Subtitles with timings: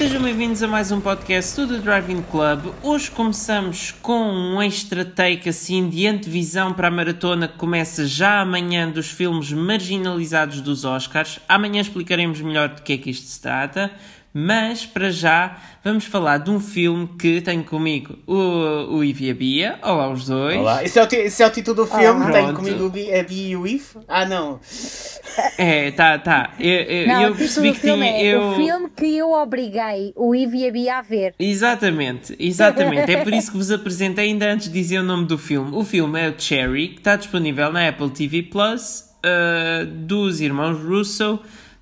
[0.00, 2.72] Sejam bem-vindos a mais um podcast do The Driving Club.
[2.82, 8.40] Hoje começamos com um extra take assim de antevisão para a maratona que começa já
[8.40, 11.38] amanhã dos filmes marginalizados dos Oscars.
[11.46, 13.90] Amanhã explicaremos melhor de que é que isto se trata.
[14.32, 19.30] Mas, para já, vamos falar de um filme que tenho comigo o, o Ivo e
[19.30, 19.78] a Bia.
[19.82, 20.56] Olá, os dois.
[20.56, 20.84] Olá.
[20.84, 22.22] Esse é o, esse é o título do filme.
[22.22, 22.30] Olá.
[22.30, 24.04] Tenho comigo a Bia e o Ivo.
[24.06, 24.60] Ah, não.
[25.58, 26.54] É, tá, tá.
[26.60, 28.04] Eu, eu, não, eu percebi que tinha.
[28.04, 28.40] É eu...
[28.50, 31.34] O filme que eu obriguei o Ivo e a Bia a ver.
[31.36, 33.10] Exatamente, exatamente.
[33.10, 35.70] é por isso que vos apresentei ainda antes de dizer o nome do filme.
[35.74, 40.78] O filme é o Cherry, que está disponível na Apple TV Plus, uh, dos irmãos
[40.78, 41.40] Russo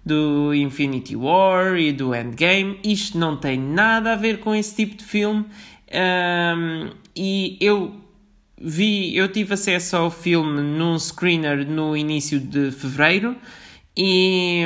[0.08, 2.80] do Infinity War e do Endgame.
[2.82, 5.44] Isto não tem nada a ver com esse tipo de filme.
[5.92, 7.94] Um, e eu
[8.60, 13.36] vi, eu tive acesso ao filme num screener no início de fevereiro.
[13.94, 14.62] E,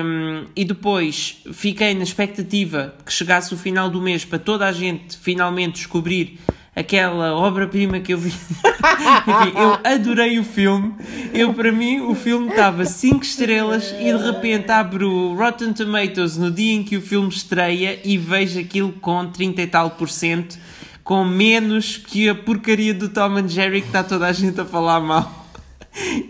[0.54, 5.16] e depois fiquei na expectativa que chegasse o final do mês para toda a gente
[5.16, 6.38] finalmente descobrir
[6.74, 8.32] aquela obra-prima que eu vi.
[8.32, 10.94] Enfim, eu adorei o filme.
[11.32, 16.36] Eu, para mim, o filme estava 5 estrelas e de repente abro o Rotten Tomatoes
[16.36, 20.08] no dia em que o filme estreia e vejo aquilo com 30 e tal por
[20.08, 20.58] cento,
[21.04, 24.64] com menos que a porcaria do Tom and Jerry que está toda a gente a
[24.64, 25.40] falar mal.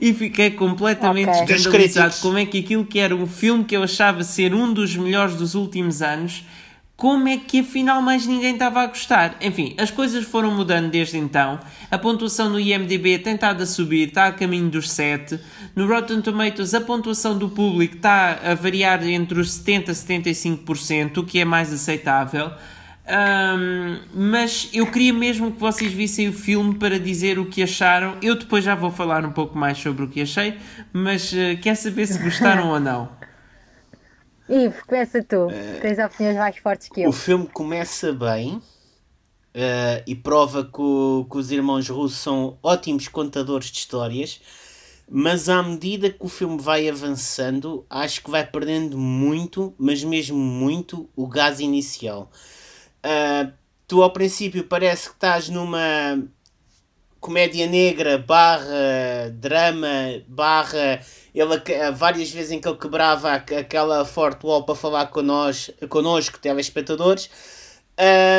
[0.01, 1.55] E fiquei completamente okay.
[1.55, 4.97] escandalizado como é que aquilo que era um filme que eu achava ser um dos
[4.97, 6.45] melhores dos últimos anos
[7.03, 9.35] como é que afinal mais ninguém estava a gostar?
[9.41, 11.59] Enfim, as coisas foram mudando desde então.
[11.91, 15.41] A pontuação no IMDB tem estado a subir, está a caminho dos 7.
[15.75, 19.89] No Rotten Tomatoes, a pontuação do público está a variar entre os 70%
[20.29, 22.53] e 75%, o que é mais aceitável.
[23.05, 28.17] Um, mas eu queria mesmo que vocês vissem o filme para dizer o que acharam.
[28.23, 30.55] Eu depois já vou falar um pouco mais sobre o que achei,
[30.93, 33.09] mas uh, quer saber se gostaram ou não.
[34.53, 35.47] Ivo, começa tu.
[35.47, 37.09] Uh, Tens opiniões mais fortes que eu.
[37.09, 38.63] O filme começa bem uh,
[40.07, 44.43] e prova que, o, que, os irmãos russos são ótimos contadores de histórias,
[45.11, 50.37] mas à medida que o filme vai avançando, acho que vai perdendo muito, mas mesmo
[50.37, 52.31] muito, o gás inicial.
[53.03, 53.51] Uh,
[53.89, 56.23] tu, ao princípio, parece que estás numa
[57.19, 59.87] comédia negra barra drama
[60.27, 61.01] barra
[61.35, 61.63] ele
[61.93, 67.31] várias vezes em que ele quebrava aquela forte wall para falar connosco, connosco telespectadores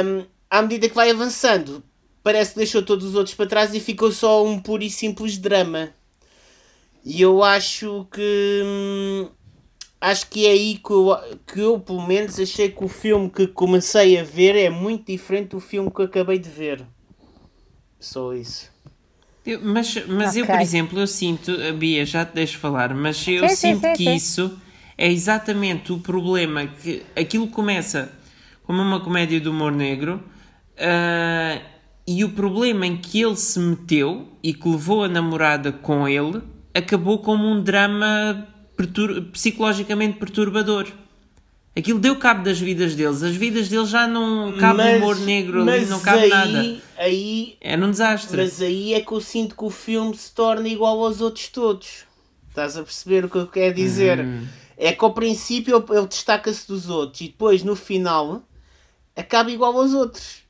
[0.06, 1.84] um, à medida que vai avançando
[2.24, 5.38] parece que deixou todos os outros para trás e ficou só um puro e simples
[5.38, 5.94] drama.
[7.04, 9.30] E eu acho que hum,
[10.00, 13.46] acho que é aí que eu, que eu pelo menos achei que o filme que
[13.48, 16.86] comecei a ver é muito diferente do filme que acabei de ver.
[18.00, 18.73] Só isso
[19.46, 20.42] eu, mas mas okay.
[20.42, 23.82] eu, por exemplo, eu sinto, a Bia, já te deixo falar, mas eu sim, sinto
[23.82, 24.60] sim, que sim, isso
[24.98, 28.12] é exatamente o problema que aquilo começa
[28.64, 30.24] como uma comédia de humor negro
[30.78, 31.62] uh,
[32.08, 36.42] e o problema em que ele se meteu e que levou a namorada com ele
[36.74, 40.88] acabou como um drama pertur psicologicamente perturbador.
[41.76, 43.24] Aquilo deu cabo das vidas deles.
[43.24, 46.82] As vidas deles já não cabe mas, humor negro ali, não cabe aí, nada.
[46.98, 48.38] Aí, é num desastre.
[48.38, 52.06] Mas aí é que eu sinto que o filme se torna igual aos outros todos.
[52.48, 54.20] Estás a perceber o que eu quero dizer?
[54.20, 54.46] Uhum.
[54.78, 58.44] É que ao princípio ele, ele destaca-se dos outros e depois no final
[59.16, 60.44] acaba igual aos outros.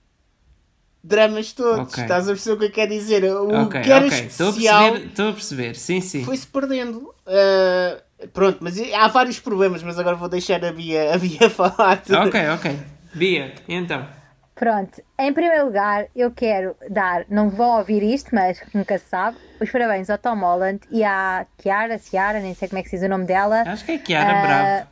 [1.02, 1.94] Dramas todos.
[1.94, 2.04] Okay.
[2.04, 3.24] Estás a perceber o que eu quero dizer?
[3.24, 4.26] O okay, que era okay.
[4.26, 4.48] especial.
[4.48, 5.76] Estou a perceber, estou a perceber.
[5.76, 6.26] sim, sim.
[6.26, 7.14] Foi-se perdendo.
[7.26, 12.02] Uh, Pronto, mas há vários problemas, mas agora vou deixar a Bia, a Bia falar.
[12.26, 12.80] Ok, ok.
[13.14, 14.08] Bia, então.
[14.56, 19.38] Pronto, em primeiro lugar, eu quero dar, não vão ouvir isto, mas nunca se sabe,
[19.60, 22.98] os parabéns ao Tom Holland e à Kiara, Ciara, nem sei como é que se
[22.98, 23.64] diz o nome dela.
[23.66, 24.88] Acho que é Kiara uh, Bravo.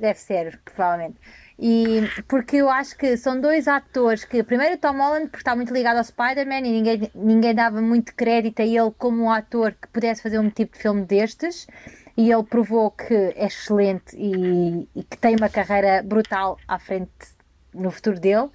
[0.00, 1.16] Deve ser, provavelmente.
[1.60, 5.56] E porque eu acho que são dois atores que, primeiro o Tom Holland, porque está
[5.56, 9.72] muito ligado ao Spider-Man e ninguém, ninguém dava muito crédito a ele como um ator
[9.72, 11.66] que pudesse fazer um tipo de filme destes
[12.18, 17.12] e ele provou que é excelente e, e, que tem uma carreira brutal à frente
[17.72, 18.50] no futuro dele.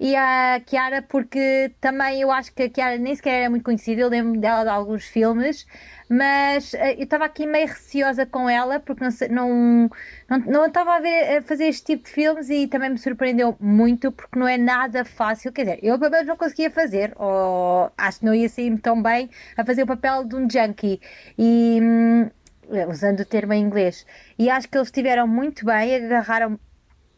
[0.00, 4.00] E a Kiara, porque também eu acho que a Kiara nem sequer era muito conhecida,
[4.00, 5.64] eu lembro dela de alguns filmes,
[6.08, 9.90] mas uh, eu estava aqui meio receosa com ela porque não, não,
[10.28, 13.56] não, não estava a, ver, a fazer este tipo de filmes e também me surpreendeu
[13.60, 15.52] muito porque não é nada fácil.
[15.52, 19.00] Quer dizer, eu pelo menos não conseguia fazer, ou acho que não ia sair tão
[19.00, 21.00] bem a fazer o papel de um junkie.
[21.38, 21.78] E.
[22.68, 24.06] Hum, usando o termo em inglês.
[24.38, 26.58] E acho que eles estiveram muito bem, agarraram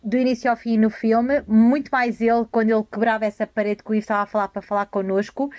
[0.02, 3.90] do início ao fim no filme, muito mais ele quando ele quebrava essa parede que
[3.90, 5.50] o Ivo estava a falar para falar connosco, uh,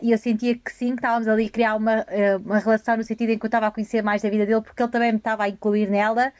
[0.00, 3.02] e eu sentia que sim, que estávamos ali a criar uma, uh, uma relação no
[3.02, 5.18] sentido em que eu estava a conhecer mais da vida dele, porque ele também me
[5.18, 6.32] estava a incluir nela.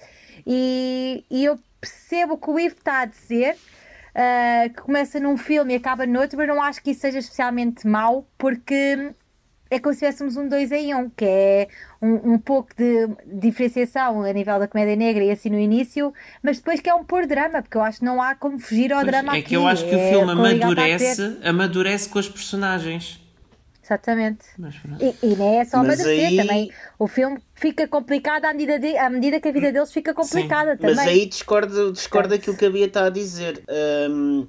[0.46, 3.56] E, e eu percebo o que o Ivo está a dizer.
[4.14, 7.86] uh, que começa num filme e acaba noutro, mas não acho que isso seja especialmente
[7.86, 9.12] mau, porque
[9.70, 11.68] é como se tivéssemos um 2 em 1, um, que é
[12.02, 16.12] um, um pouco de diferenciação a nível da comédia negra e assim no início,
[16.42, 18.92] mas depois que é um pôr drama, porque eu acho que não há como fugir
[18.92, 19.48] ao Pois, drama é aqui.
[19.50, 20.62] que eu acho que o é filme a bater.
[20.64, 23.20] amadurece, amadurece com os personagens.
[23.82, 24.44] Exatamente.
[24.56, 24.74] Mas.
[25.00, 26.70] E, e não é só amadurecer aí- também.
[26.98, 30.76] O filme fica complicado à medida, de- à medida que a vida deles fica complicada
[30.76, 30.94] também.
[30.94, 33.64] Mas aí discordo, discordo daquilo que a Bia está a dizer.
[34.08, 34.46] Hum,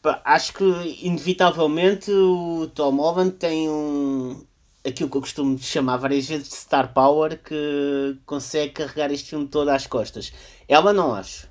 [0.00, 0.64] pá, acho que,
[1.02, 4.44] inevitavelmente, o Tom Holland tem um.
[4.86, 9.46] Aquilo que eu costumo chamar várias vezes de star power que consegue carregar este filme
[9.48, 10.32] todo às costas.
[10.68, 11.48] Ela não acho.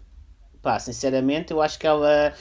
[0.62, 2.34] Pá, sinceramente, eu acho que ela.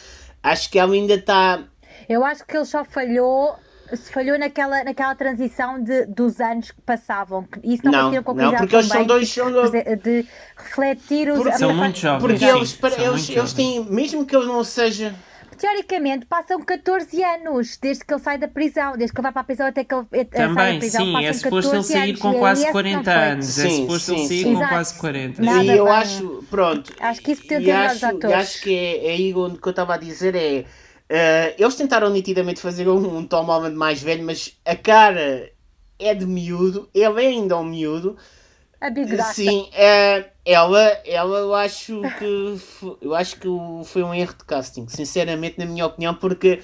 [0.42, 1.64] Acho que ela ainda está.
[2.08, 3.56] Eu acho que ele só falhou.
[3.94, 7.46] Se falhou naquela, naquela transição de, dos anos que passavam.
[7.62, 11.28] Isso não, Não, conseguiram não, porque eles são dois- de- são dois- de, de refletir
[11.30, 11.36] os.
[11.36, 12.20] Porque- a- São muito jovens.
[12.22, 13.84] Porque Sim, eles, são eles, muito eles têm.
[13.84, 15.14] Mesmo que ele não seja.
[15.56, 19.40] Teoricamente passam 14 anos desde que ele sai da prisão, desde que ele vai para
[19.42, 21.06] a prisão até que ele eh, sai da Também, prisão.
[21.06, 23.12] sim, passam é suposto ele 14 sair anos, com é quase esse que não 40
[23.12, 23.24] foi.
[23.24, 23.58] anos.
[23.58, 24.54] É Sim, suposto ele sim, sair sim.
[24.54, 24.68] com Exato.
[24.68, 25.42] quase 40.
[25.42, 25.94] Nada e eu bem.
[25.94, 26.92] acho, pronto.
[26.98, 28.30] Acho que isso podia ter melhores acho, atores.
[28.30, 30.64] e acho que é, é aí onde que eu estava a dizer é.
[31.08, 35.50] eh, eles tentaram nitidamente fazer um, um Tom Holland mais velho, mas a cara
[35.98, 38.16] é de miúdo, ele é ainda um miúdo.
[38.86, 39.34] A bigode.
[39.34, 44.34] Sim, eh, ela, ela eu acho que fo- eu acho que o- foi um erro
[44.34, 46.62] de casting, sinceramente, na minha opinião, porque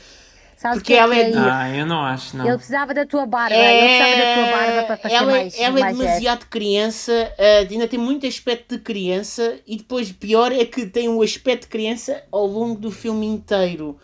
[0.57, 1.33] Sabes porque que é ela é é?
[1.35, 2.47] Ah, eu não acho, não.
[2.47, 5.79] Ele precisava da tua barba, ele precisava da tua barba para, ser ela, mais, ela
[5.79, 5.99] é mais velho.
[6.01, 11.09] demasiado criança, eh, ainda tem muito aspecto de criança, e depois pior é que tem
[11.09, 13.99] um aspecto de criança ao longo do filme inteiro.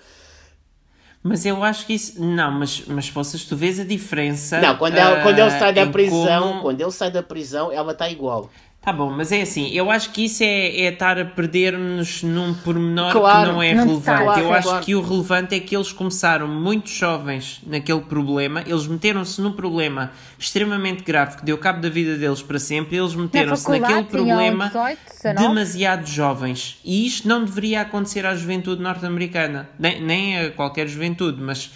[1.26, 2.22] Mas eu acho que isso.
[2.22, 4.60] Não, mas, mas possas, tu vês a diferença.
[4.60, 7.72] Não, quando, ela- ah, quando ele sai da prisão, como- quando ele sai da prisão,
[7.72, 8.50] ela está igual.
[8.84, 12.52] Tá bom, mas é assim, eu acho que isso é, é estar a perder-nos num
[12.52, 14.04] pormenor Claro, que não é não relevante.
[14.04, 14.24] sabe.
[14.24, 14.84] eu Claro, acho claro.
[14.84, 20.12] que o relevante é que eles começaram muito jovens naquele problema, eles meteram-se num problema
[20.38, 24.66] extremamente grave que deu cabo da vida deles para sempre, e eles meteram-se naquele problema
[24.66, 25.48] 18, 19.
[25.48, 26.78] demasiado jovens.
[26.84, 31.70] E isto não deveria acontecer à juventude norte-americana, nem, nem a qualquer juventude, mas.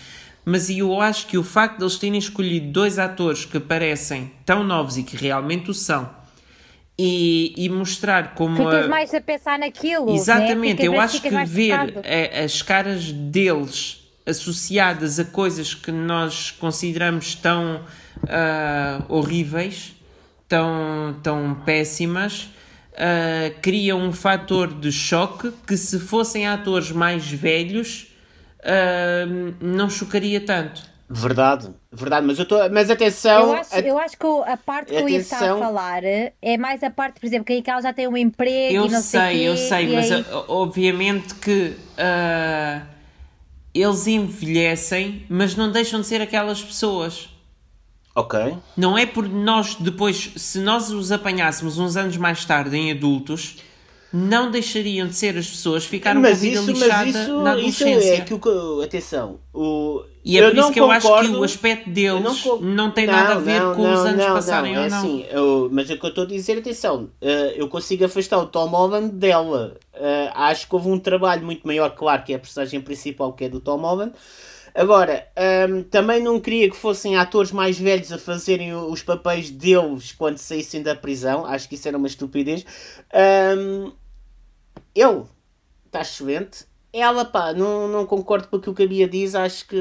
[0.44, 4.64] Mas eu acho que o facto de eles terem escolhido dois atores que parecem tão
[4.64, 6.08] novos e que realmente o são,
[6.99, 10.11] e, e mostrar como Ficas a- mais a pensar naquilo.
[10.15, 10.89] Exatamente, né?
[10.89, 17.81] eu acho que ver a- as caras deles associadas a coisas que nós consideramos tão
[18.29, 19.95] ah, horríveis,
[20.49, 22.49] tão, tão péssimas,
[22.97, 28.09] ah, cria um fator de choque que se fossem atores mais velhos
[28.65, 29.25] ah,
[29.61, 30.83] não chocaria tanto.
[31.10, 32.58] Verdade, verdade, mas eu estou.
[32.70, 33.40] Mas atenção.
[33.46, 35.58] Eu acho, a- eu acho que a parte que o Ivo está a Atenção.
[35.58, 38.90] falar é mais a parte, por exemplo, que ela já tem um emprego Eu e
[38.90, 42.82] não sei, sei, quê, eu sei, mas aí- ah, obviamente que ah,
[43.72, 47.31] eles envelhecem, mas não deixam de ser aquelas pessoas.
[48.14, 48.56] Ok.
[48.76, 53.58] Não é por nós depois, se nós os apanhássemos uns anos mais tarde em adultos,
[54.12, 57.43] não deixariam de ser as pessoas, ficaram com a Mas vida isso, lixada mas isso,
[57.43, 58.14] na isso adolescência.
[58.14, 58.84] é que o que.
[58.84, 59.38] Atenção.
[59.54, 62.23] O, E é eu por isso não que eu acho que concordo- o aspecto deles
[62.23, 62.37] não,
[62.87, 64.91] co- tem nada a ver não, com os não, anos não, passarem não, ou é
[64.91, 64.99] não.
[64.99, 68.47] Assim, eu- mas o que eu estou a dizer, atenção, eh, eu consigo afastar o
[68.47, 69.76] Tom Holland dela.
[69.94, 73.44] Eh, acho que houve um trabalho muito maior, claro, que é a personagem principal, que
[73.44, 74.12] é do Tom Holland.
[74.75, 80.12] Agora, ehm, também não queria que fossem atores mais velhos a fazerem os papéis deles
[80.12, 81.45] quando saíssem da prisão.
[81.47, 82.64] Acho que isso era uma estupidez.
[83.12, 83.90] Ehm,
[84.95, 85.23] ele
[85.87, 86.66] está excelente.
[86.92, 89.35] Ela, pá, não, não concordo com aquilo que a Bia diz.
[89.35, 89.80] Acho que.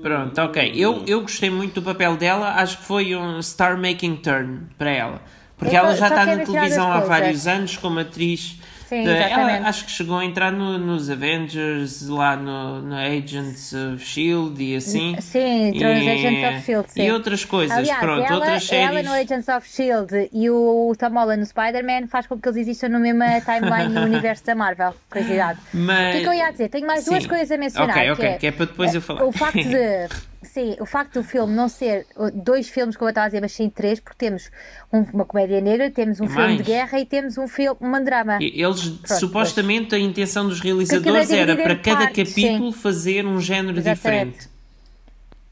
[0.00, 0.72] Pronto, ok.
[0.76, 4.90] Eu, eu gostei muito do papel dela, acho que foi um star making turn para
[4.90, 5.22] ela.
[5.56, 8.58] Porque Eu ela já está quero na televisão há vários anos como atriz.
[8.88, 9.66] Sim, ela exatamente.
[9.68, 14.76] acho que chegou a entrar no- nos Avengers, lá no, no Agents of Shield e
[14.76, 15.16] assim.
[15.20, 17.02] Sim, entrou nos Agents of Shield, sim.
[17.02, 19.04] E outras coisas, Aliás, pronto, ela, outras ela séries.
[19.04, 20.30] no Agents of S.H.I.E.L.D.
[20.32, 24.02] e o Tom Holland no Spider-Man faz com que eles existam no mesmo timeline no
[24.06, 24.94] universo da Marvel.
[25.10, 25.58] Curiosidade.
[25.74, 26.08] Mas...
[26.08, 26.68] O que é que eu ia dizer?
[26.68, 27.28] Tenho mais duas Sim.
[27.28, 27.90] coisas a mencionar.
[27.96, 29.24] Ok, que ok, é, que é para depois eu falar.
[29.24, 30.08] O facto de.
[30.42, 33.52] Sim, o facto do filme não ser dois filmes, como eu estava a dizer, mas
[33.52, 34.50] sim três, porque temos
[34.92, 38.04] um- uma comédia negra, temos um E filme de guerra e temos um filme, um
[38.04, 38.38] drama.
[38.40, 43.78] E- Eles, supostamente, a intenção dos realizadores era para cada partes, capítulo fazer um género
[43.78, 44.30] Exatamente.
[44.32, 44.56] diferente.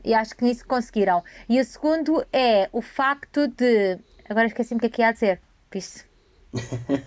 [0.05, 1.25] E acho que nisso conseguiram.
[1.49, 3.99] E o segundo é o facto de.
[4.29, 5.41] Agora esqueci-me o que é que ia dizer.
[5.73, 6.05] Vixe.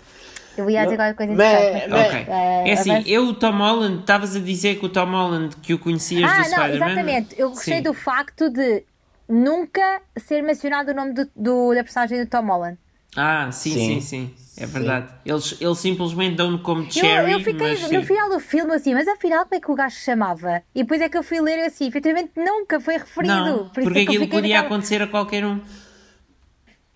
[0.58, 1.90] Eu ia dizer qualquer coisa Mas- interessante.
[1.90, 2.26] mas- Ok.
[2.30, 3.10] É assim, avança.
[3.10, 6.28] eu, o Tom Holland, estavas a dizer que o Tom Holland que o conhecias do
[6.28, 6.86] Ah, não, Spider-Man.
[6.88, 7.36] exatamente.
[7.38, 7.82] Eu gostei Sim.
[7.84, 8.84] do facto de
[9.28, 12.78] nunca ser mencionado o nome do, do- da personagem do Tom Holland.
[13.16, 14.02] Ah, sim, sim, Sim.
[14.02, 14.34] sim.
[14.60, 15.08] É verdade.
[15.26, 18.04] Eles, eles simplesmente dão-no como Eu, Cherry, eu fiquei mas no sim.
[18.06, 20.62] final do filme assim, mas afinal como é que o gajo se chamava?
[20.74, 23.34] E depois é que eu fui ler assim, efetivamente nunca foi referido.
[23.34, 25.60] Não, Por isso porque é que eu aquilo fiquei podia naquela- acontecer a qualquer um.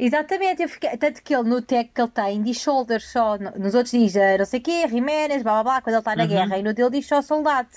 [0.03, 3.51] Exatamente, eu fiquei, tanto que ele no tag que ele tem diz shoulders só, no-
[3.63, 6.15] nos outros diz eh, não sei o quê, Jiménez, blá blá blá, quando ele está
[6.15, 7.67] na guerra, e no dele diz só soldado.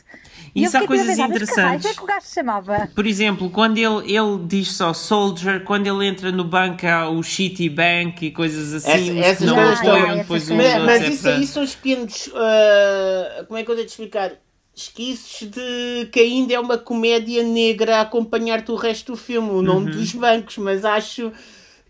[0.54, 0.66] E Uhum.
[0.66, 1.83] Isso há coisas pensar, mas que raio, interessantes.
[1.83, 2.88] como é que o gajo se chamava?
[2.95, 7.23] Por exemplo, quando ele, ele diz só Soldier, quando ele entra no banco há o
[7.23, 10.83] Shitty Bank e coisas assim, Essa- os que essas não coisas apoiam depois essas Mas,
[10.87, 12.31] mas é isso aí são os pequenos.
[12.35, 14.33] ah, como é que eu devo explicar?
[14.75, 19.57] Esquiços de que ainda é uma comédia negra a acompanhar-te o resto do filme, o
[19.57, 19.62] Uhum.
[19.62, 21.31] nome dos bancos, mas acho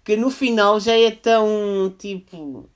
[0.05, 2.69] que no final já é tão tipo.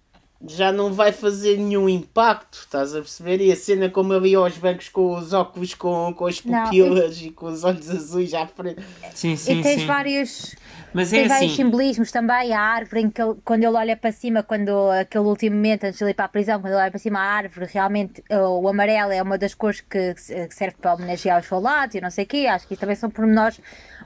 [0.46, 3.40] Já não vai fazer nenhum impacto, estás a perceber?
[3.40, 6.62] E a cena como ele ia aos bancos com os óculos, com, com as Não,
[6.62, 8.80] pupilas e com os olhos azuis à frente.
[9.14, 9.86] Sim, sim, e tens sim.
[9.86, 10.54] vários.
[10.94, 13.96] Mas é Tem vários assim, simbolismos também, a árvore, em que ele- quando ele olha
[13.96, 16.82] para cima, quando aquele último momento antes de ele ir para a prisão, quando ele
[16.82, 20.54] olha para cima a árvore, realmente eh, o amarelo é uma das cores que, que
[20.54, 22.46] serve para homenagear os soldados e não sei o quê.
[22.46, 23.60] Acho que isso também são pormenores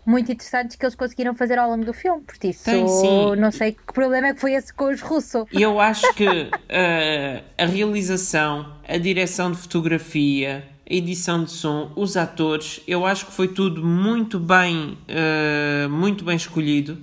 [0.05, 2.23] muito interessantes que eles conseguiram fazer ao longo do filme.
[2.23, 3.37] Por isso, Tem, sim.
[3.37, 5.45] não sei que problema é que foi esse com os russos.
[5.53, 12.17] Eu acho que eh, a realização, a direção de fotografia, a edição de som, os
[12.17, 16.99] atores, eu acho que foi tudo muito bem, eh, muito bem escolhido,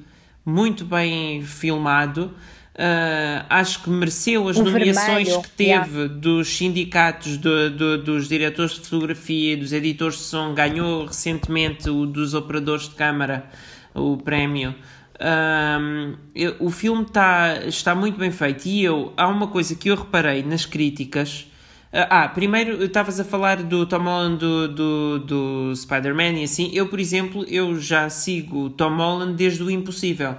[0.45, 2.33] muito bem filmado.
[2.81, 8.75] Eh, acho que mereceu as nomeações vermelho, que teve dos sindicatos do- do- dos diretores
[8.75, 10.53] de fotografia dos editores de som.
[10.53, 13.49] Ganhou recentemente o dos operadores de câmara
[13.93, 14.73] o prémio.
[15.19, 19.89] Ahm, eu- o filme tá, está muito bem feito e eu há uma coisa que
[19.89, 21.47] eu reparei nas críticas.
[21.91, 26.71] Ah, ah, primeiro estavas a falar do Tom Holland do, do, do Spider-Man e assim.
[26.73, 30.35] Eu, por exemplo, eu já sigo Tom Holland desde o Impossível.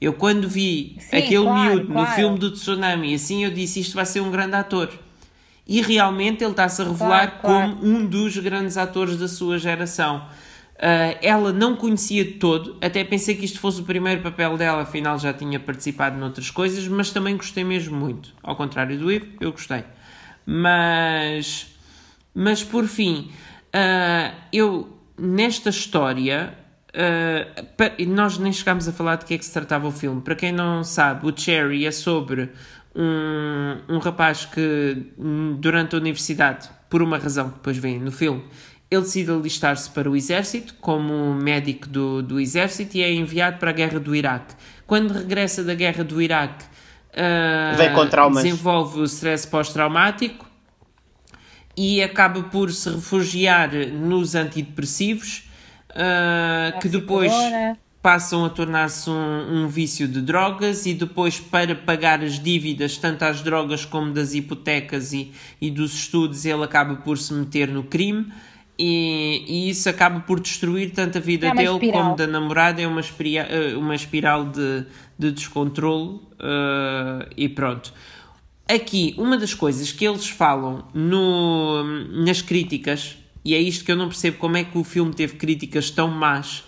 [0.00, 2.14] Eu quando vi Sim, aquele claro, miúdo no claro.
[2.14, 4.90] filme do Tsunami, assim eu disse isto vai ser um grande ator.
[5.66, 10.26] E realmente ele está-se a revelar Claro, como um dos grandes atores da sua geração.
[10.80, 14.82] Ah, ela não conhecia de todo, até pensei que isto fosse o primeiro papel dela,
[14.82, 18.32] afinal já tinha participado noutras coisas, mas também gostei mesmo muito.
[18.42, 19.82] Ao contrário do Ivo, eu gostei.
[20.46, 21.66] Mas,
[22.32, 23.30] mas por fim,
[23.72, 26.56] ah, eu nesta história,
[27.76, 30.20] pa- nós nem chegámos a falar de que é que se tratava o filme.
[30.20, 32.50] Para quem não sabe, o Cherry é sobre
[32.94, 35.12] um, um rapaz que
[35.58, 38.44] durante a universidade, por uma razão que depois vem no filme,
[38.90, 43.70] ele decide alistar-se para o exército como médico do, do exército e é enviado para
[43.70, 44.54] a guerra do Iraque.
[44.86, 46.64] Quando regressa da guerra do Iraque,
[48.10, 48.42] traumas.
[48.42, 50.46] desenvolve o stress pós-traumático
[51.76, 55.47] e acaba por se refugiar nos antidepressivos,
[55.94, 57.32] ah, que depois
[58.02, 63.24] passam a tornar-se um, um vício de drogas e depois para pagar as dívidas, tanto
[63.24, 67.82] às drogas como das hipotecas e, e dos estudos, ele acaba por se meter no
[67.82, 68.26] crime
[68.78, 72.02] e, e isso acaba por destruir tanto a vida É dele espiral.
[72.04, 74.84] como da namorada, é uma, eh, uma espiral de,
[75.18, 77.92] de descontrole eh, e pronto.
[78.68, 81.82] Aqui, uma das coisas que eles falam no,
[82.24, 83.18] nas críticas,
[83.48, 86.08] e é isto que eu não percebo como é que o filme teve críticas tão
[86.08, 86.64] más,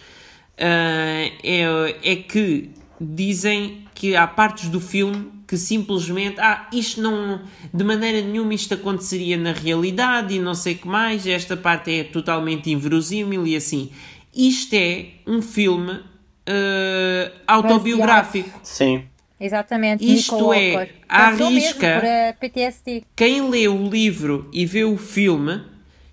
[0.59, 7.43] ah, é, é que dizem que há partes do filme que simplesmente, ah, isto não,
[7.75, 11.93] de maneira nenhuma isto aconteceria na realidade e não sei o que mais, esta parte
[11.93, 13.91] é totalmente inverosímil e assim.
[14.35, 16.01] Isto é um filme
[16.47, 18.59] ah, autobiográfico.
[18.63, 19.05] Sim.
[19.39, 20.05] Exatamente.
[20.05, 21.87] Isto é, à mesmo risca.
[21.87, 23.05] eh.
[23.17, 25.63] Quem lê o livro e vê o filme,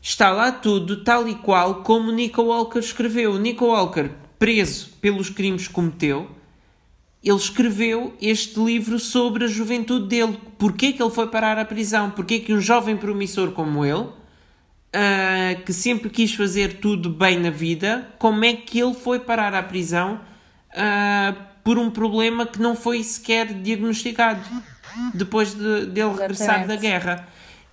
[0.07, 3.37] está lá tudo tal e qual como Nico Walker escreveu.
[3.37, 4.09] Nico Walker,
[4.39, 6.31] preso pelos crimes que cometeu,
[7.21, 10.39] ele escreveu este livro sobre a juventude dele.
[10.57, 12.09] Porquê que ele foi parar à prisão?
[12.09, 14.07] Porquê que um jovem promissor como ele,
[14.93, 19.53] ah, que sempre quis fazer tudo bem na vida, como é que ele foi parar
[19.53, 20.21] à prisão
[20.73, 21.35] ah,
[21.65, 24.39] por um problema que não foi sequer diagnosticado
[25.13, 27.27] depois de, dele regressar da guerra?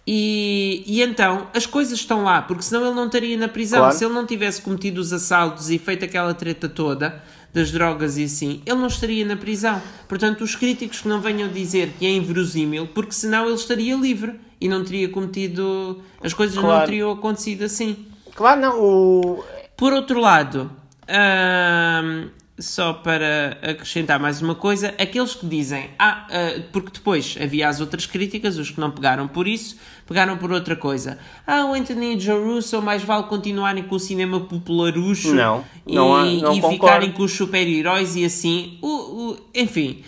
[0.06, 3.80] E, e então as coisas estão lá, porque senão ele não estaria na prisão.
[3.80, 3.94] Claro.
[3.96, 7.22] Se ele não tivesse cometido os assaltos e feito aquela treta toda
[7.54, 9.80] das drogas e assim, ele não estaria na prisão.
[10.08, 14.38] Portanto, os críticos que não venham dizer que é inverosímil, porque senão ele estaria livre
[14.60, 16.02] e não teria cometido.
[16.22, 16.84] As coisas não Claro.
[16.86, 18.06] teriam acontecido assim.
[18.34, 18.80] Claro, não.
[18.82, 19.44] O...
[19.76, 20.70] Por outro lado,
[21.08, 27.68] ahm, só para acrescentar mais uma coisa, aqueles que dizem, ah, ah, porque depois havia
[27.68, 31.18] as outras críticas, os que não pegaram por isso, pegaram por outra coisa.
[31.46, 35.94] Ah, o Anthony e Joe Russo mais vale continuarem com o cinema popularucho Não, e,
[35.96, 38.78] não há- não e ficarem com os super-heróis e assim.
[38.80, 38.86] O,
[39.32, 40.02] o- enfim.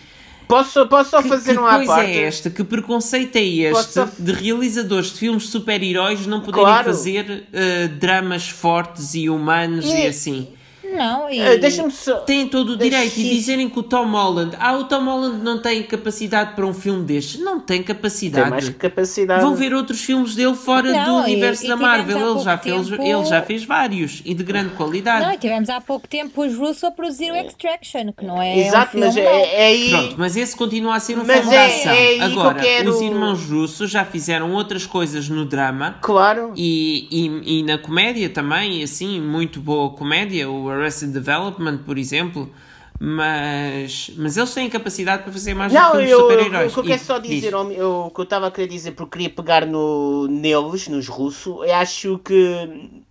[0.46, 2.10] Posso, posso só Que, fazer que um à coisa parte?
[2.12, 2.48] é esta?
[2.48, 6.84] Que preconceito é este só- de realizadores de filmes super-heróis não poderem Claro.
[6.84, 10.46] fazer eh, dramas fortes e humanos e, E- assim?
[10.94, 11.40] Não, e...
[11.40, 12.16] Ah, Deixa-me só.
[12.18, 15.60] Têm todo o direito e dizerem que o Tom Holland, ah, o Tom Holland não
[15.60, 17.40] tem capacidade para um filme destes.
[17.40, 18.50] Não tem Tem capacidade.
[18.50, 19.42] mais capacidade.
[19.42, 22.34] Vão ver outros filmes dele fora Não, do e- universo e da Marvel.
[22.34, 25.24] Ele já, fez, tempo- ele já fez vários e de grande qualidade.
[25.26, 28.58] Não, e tivemos há pouco tempo os Russo a produzir o Extraction, que não é
[28.58, 29.90] Exato, um mas é, é aí.
[29.90, 31.92] Pronto, mas esse continua a ser um Mas filme é- de ação.
[31.92, 36.52] é que Agora, quero- os irmãos russos já fizeram outras coisas no drama Claro.
[36.56, 42.52] e, e, e na comédia também, assim, muito boa comédia, o Arrested Development, por exemplo.
[42.98, 46.72] Mas, mas eles têm capacidade para fazer mais Não, filmes eu, super-heróis.
[46.72, 47.30] o que eu quero só diz.
[47.30, 51.68] dizer, o que eu estava a querer dizer, porque queria pegar no, neles, nos russos,
[51.68, 53.02] eu acho que,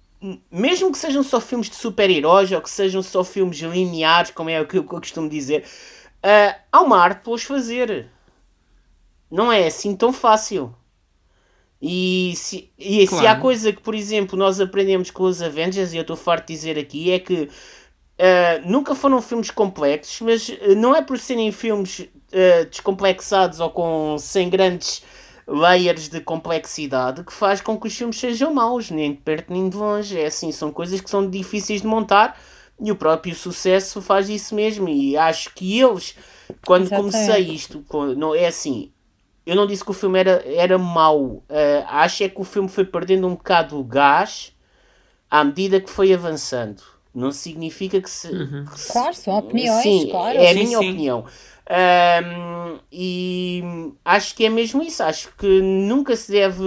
[0.51, 4.59] mesmo que sejam só filmes de super-heróis ou que sejam só filmes lineares, como é
[4.59, 5.63] o que eu, costumo dizer,
[6.23, 8.07] ah, há uma arte para os fazer.
[9.29, 10.73] Não é assim tão fácil.
[11.81, 13.41] E, se, e se há Claro.
[13.41, 16.77] coisa que, por exemplo, nós aprendemos com os Avengers, e eu estou farto de dizer
[16.79, 17.49] aqui, é que
[18.17, 23.69] Uh, nunca foram filmes complexos, mas uh, não é por serem filmes uh, descomplexados ou
[23.69, 25.03] com sem grandes
[25.45, 29.67] layers de complexidade que faz com que os filmes sejam maus, nem de perto nem
[29.67, 30.17] de longe.
[30.17, 32.39] É assim, são coisas que são difíceis de montar
[32.79, 34.87] e o próprio sucesso faz isso mesmo.
[34.87, 36.15] E acho que eles,
[36.65, 37.11] quando Exatamente.
[37.11, 38.91] comecei isto, não, é assim.
[39.45, 41.43] Eu não disse que o filme era, era mau, uh,
[41.87, 44.53] acho é que o filme foi perdendo um bocado o gás
[45.29, 46.81] à medida que foi avançando.
[47.13, 48.27] Não significa que se.
[48.29, 50.37] que se- Claro, são opiniões, Sim, claro.
[50.37, 50.89] é a Sim, minha sim.
[50.89, 51.25] opinião.
[51.69, 53.63] Ahm, e
[54.03, 55.01] acho que é mesmo isso.
[55.03, 56.63] Acho que nunca se deve,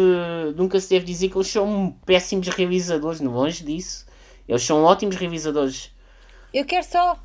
[0.56, 3.20] nunca se deve dizer que eles são péssimos realizadores.
[3.20, 4.06] Não longe disso.
[4.48, 5.92] Eles são ótimos realizadores.
[6.52, 7.18] Eu quero só.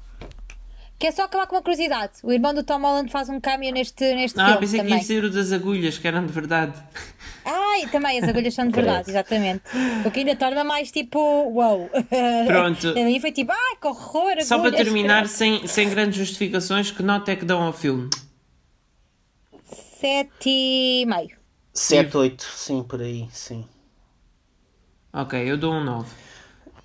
[1.04, 2.14] Quero só acabar com uma curiosidade.
[2.24, 4.90] O irmão do Tom Holland faz um cameo neste, neste Ah, filme pensei que ia
[4.90, 5.02] também.
[5.02, 6.82] dizer o das agulhas, que eram de verdade.
[7.44, 9.64] Ah, e também as agulhas são de verdade, exatamente.
[10.06, 11.90] O que ainda torna mais tipo, wow.
[12.48, 12.88] Pronto.
[12.98, 14.42] A mim foi tipo, ai, que horror.
[14.44, 14.86] Só para agulhas.
[14.86, 18.10] terminar, sem, sem grandes justificações, que nota é que dão ao filme?
[20.00, 21.36] Sete e meio.
[21.74, 23.68] 7, 8, sim, por aí, sim.
[25.12, 26.10] Ok, eu dou um 9.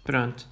[0.02, 0.44] Pronto.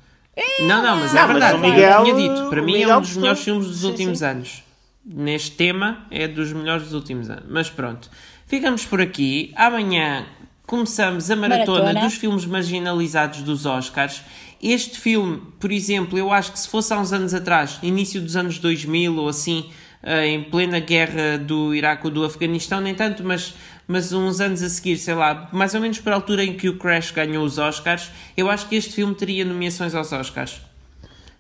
[0.60, 1.56] Não, não, mas é Não, mas verdade.
[1.56, 3.86] o Miguel- eu tinha dito, para mim é Miguel um dos melhores filmes dos Sim,
[3.86, 4.24] últimos sim.
[4.24, 4.62] anos.
[5.04, 7.44] Neste tema é dos melhores dos últimos anos.
[7.48, 8.10] Mas pronto,
[8.46, 9.52] ficamos por aqui.
[9.56, 10.26] Amanhã
[10.66, 12.06] começamos a maratona, Maratona.
[12.06, 14.22] dos filmes marginalizados dos Oscars.
[14.62, 18.36] Este filme, por exemplo, eu acho que se fosse há uns anos atrás, início dos
[18.36, 19.70] anos 2000 ou assim,
[20.02, 23.54] eh, em plena guerra do Iraque ou do Afeganistão, nem tanto, mas,
[23.88, 26.68] mas uns anos a seguir, sei lá, mais ou menos para a altura em que
[26.68, 30.60] o Crash ganhou os Oscars, eu acho que este filme teria nomeações aos Oscars.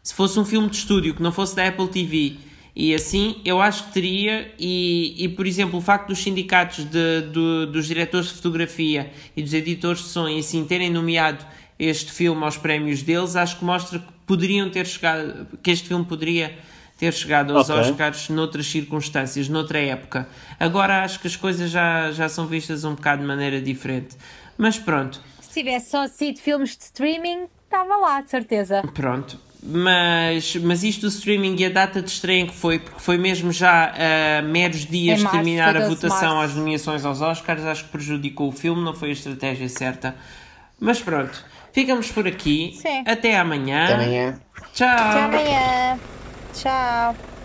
[0.02, 2.36] Se fosse um filme de estúdio que não fosse da Apple TV
[2.76, 4.54] e assim, eu acho que teria.
[4.58, 9.42] E, e por exemplo, o facto dos sindicatos de, do- dos diretores de fotografia e
[9.42, 11.44] dos editores de som e assim terem nomeado
[11.78, 16.04] este filme aos prémios deles, acho que mostra que poderiam ter chegado, que este filme
[16.04, 16.56] poderia
[16.96, 17.82] ter chegado aos Ok.
[17.82, 20.28] Oscars noutras circunstâncias, noutra época.
[20.58, 24.16] Agora acho que as coisas já, já são vistas um bocado de maneira diferente.
[24.56, 28.82] Mas pronto, Se tivesse só sido filmes de streaming, estava lá, de certeza.
[28.94, 29.38] Pronto.
[29.62, 33.18] Mas, mas isto do streaming e a data de estreia em que foi, porque foi
[33.18, 33.92] mesmo já
[34.38, 36.52] a meros dias Em de março, terminar a 12 de votação março.
[36.52, 40.14] às nomeações aos Oscars, acho que prejudicou o filme, não foi a estratégia certa.
[40.78, 42.78] Mas pronto, ficamos por aqui.
[42.80, 43.02] Sim.
[43.06, 43.84] Até amanhã.
[43.84, 44.40] Até amanhã.
[44.72, 44.88] Tchau.
[44.88, 45.98] Até amanhã.
[46.56, 47.35] Tchau.